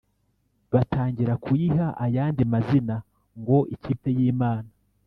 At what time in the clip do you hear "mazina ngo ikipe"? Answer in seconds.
2.53-4.07